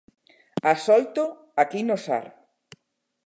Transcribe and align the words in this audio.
Ás 0.71 0.83
oito, 0.97 1.23
aquí 1.61 1.81
no 1.87 1.97
Sar. 2.05 2.25